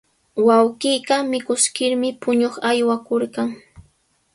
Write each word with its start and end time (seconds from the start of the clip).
Wawqiiqa 0.47 1.15
mikuskirmi 1.31 2.09
puñuq 2.21 2.55
aywakurqan. 2.69 3.49